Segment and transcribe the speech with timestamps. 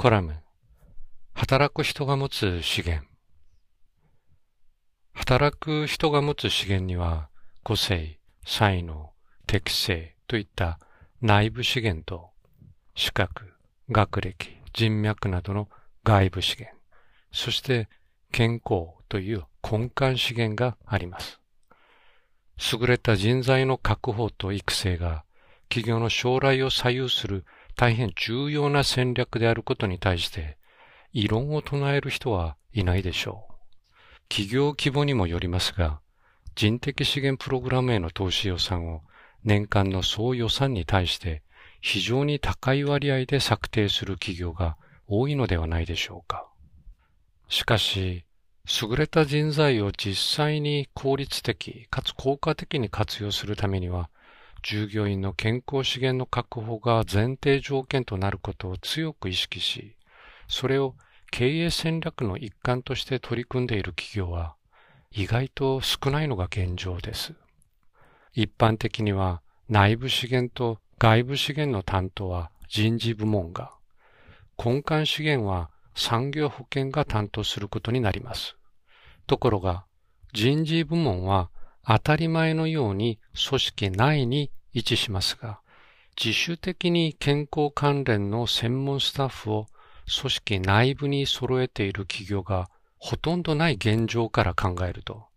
[0.00, 0.36] コラム、
[1.34, 3.04] 働く人が持つ資源。
[5.12, 7.30] 働く人が持つ資源には、
[7.64, 9.10] 個性、才能、
[9.48, 10.78] 適性といった
[11.20, 12.30] 内部資源と、
[12.94, 13.54] 資格、
[13.90, 15.68] 学歴、人脈などの
[16.04, 16.80] 外部資源、
[17.32, 17.88] そして
[18.30, 21.40] 健康という根幹資源があります。
[22.72, 25.24] 優れた人材の確保と育成が
[25.68, 27.44] 企業の将来を左右する
[27.78, 30.58] 大変重要な戦略であることに対して
[31.12, 33.54] 異論を唱える人はいないでしょう。
[34.28, 36.00] 企業規模にもよりますが、
[36.56, 39.02] 人的資源プログラムへの投資予算を
[39.44, 41.44] 年間の総予算に対して
[41.80, 46.48] 非常に高い割合で策定する企業が多いのではないでしょうか。
[47.48, 48.24] しかし、
[48.82, 54.10] 優れた人材を実際に効率的かつ効果的に活用するためには、
[54.62, 59.96] 従業員の健康資源の確保が前提条件となることを強く意識し、
[60.48, 60.94] それを
[61.30, 64.54] 経営戦略の一環として取り組んでいる企業は
[65.10, 67.34] 意外と少ないのが現状です。
[68.32, 73.72] 一般的には内部資源と外部資源の担当は人事部門が、
[74.62, 78.56] 根幹資源は産業保険が担当することになります。
[79.26, 79.84] ところが、
[80.32, 81.50] 人事部門は
[81.90, 85.60] 当たり前のように組織内に位置しますが、
[86.22, 89.66] 自主的に健康関連の専門スタッフを
[90.20, 95.28] 組織内部に揃えている企業がほとんどない現状から考えると、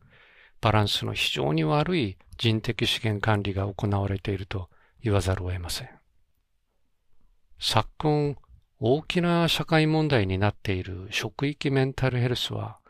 [0.59, 4.69] バランスの非常に悪い人的資源管理が行われていると
[5.01, 5.89] 言わざるを得ません。
[7.61, 8.35] 昨今、
[8.81, 12.80] 大きな社会問題になっている職域メンタルヘルスは、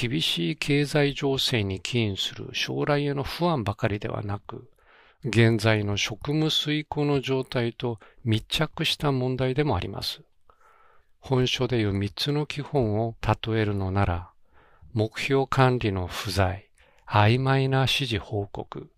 [0.00, 4.70] 厳しい経済情勢に起因する将来への不安ばかりではなく、
[5.26, 10.22] 現在の職務遂行の状態と密着した問題でもあります。
[11.18, 14.30] 本書でいう三つの基本を例えるのなら、
[14.94, 16.70] 目標管理の不在、
[17.06, 18.88] 曖昧な指示報告、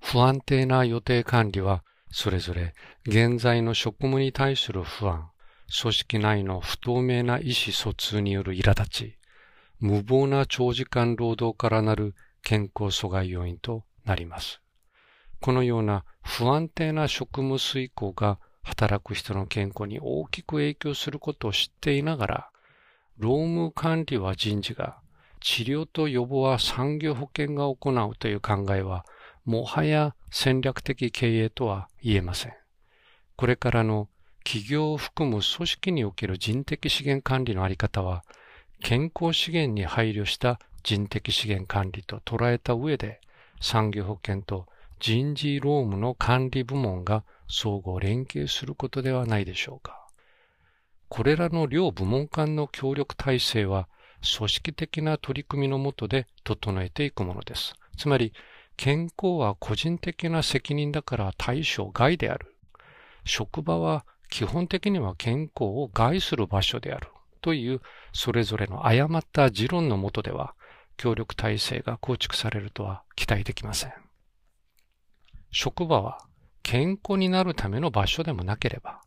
[0.00, 2.74] 不安定な予定管理は、それぞれ
[3.06, 5.30] 現在の職務に対する不安、
[5.80, 9.19] 組織内の不透明な意思疎通による苛立ち、
[9.80, 14.60] 無謀な長時間労働からなる健康阻害要因となります。
[15.40, 22.50] このような不安定な職務遂行が働く人の健康に大きく影響することを知っていながら、
[23.16, 24.98] 労務管理は人事が、
[25.40, 29.06] 治療と予防は産業保険が行うという考えは、
[29.46, 32.52] もはや戦略的経営とは言えません。
[33.36, 34.10] これからの
[34.44, 38.22] 企業を含む組織における人的資源管理のあり方は、
[38.82, 43.20] 健康資源に配慮した人的資源管理と捉えた上で、
[43.60, 44.66] 産業保険と
[44.98, 50.06] 人事労務の管理部門が相互連携することではないでしょうか。
[51.08, 53.88] これらの両部門間の協力体制は、
[54.36, 57.74] 組織的な取り組みのもとで整えていくものです。
[57.96, 58.32] つまり、
[58.76, 62.54] 健康は個人的な責任だから対象外である。
[63.24, 67.08] 職場は基本的には健康を害する場所である。
[67.40, 67.80] という
[68.12, 70.54] それぞれの誤った持論のもとでは、
[70.96, 73.92] 協力体制が構築されるとは期待できません。
[75.50, 76.18] 職場は
[76.62, 79.00] 健康になるための場所でもなければ、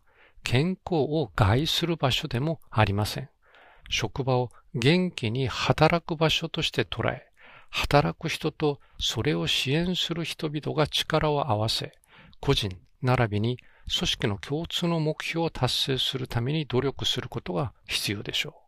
[0.43, 3.29] 健康を害する場所でもありません。
[3.89, 7.27] 職場を元気に働く場所として捉え、
[7.69, 11.93] 働く人とそれを支援する人々が力を合わせ、
[12.39, 13.59] 個人並びに
[13.95, 18.62] 組織の共通の目標を達成するために努力することが必要でしょう。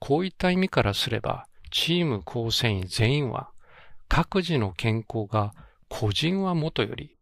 [0.00, 3.50] こういった意味からすれば、チーム構成員全員は、
[4.08, 5.54] 各自の健康が
[5.88, 7.16] 個人はもとより、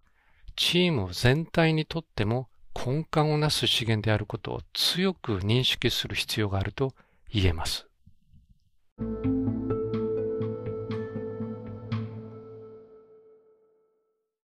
[0.57, 6.95] チーム全体にとっても根幹をなす資源であることを強く認識する必要があると
[7.33, 7.87] 言えます。